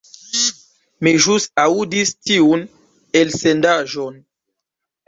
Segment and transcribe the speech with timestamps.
[1.07, 2.67] Mi ĵus aŭdis tiun
[3.23, 4.23] elsendaĵon.